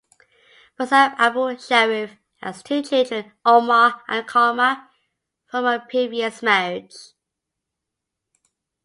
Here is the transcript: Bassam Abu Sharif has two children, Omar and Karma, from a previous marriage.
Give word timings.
Bassam 0.79 1.13
Abu 1.19 1.59
Sharif 1.59 2.15
has 2.41 2.63
two 2.63 2.81
children, 2.81 3.33
Omar 3.45 4.01
and 4.07 4.25
Karma, 4.25 4.89
from 5.45 5.65
a 5.65 5.79
previous 5.79 6.41
marriage. 6.41 6.95